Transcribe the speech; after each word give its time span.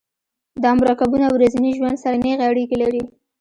دا 0.63 0.71
مرکبونه 0.79 1.25
ورځني 1.29 1.71
ژوند 1.77 1.97
سره 2.03 2.15
نیغې 2.23 2.45
اړیکې 2.51 2.75
لري. 2.83 3.01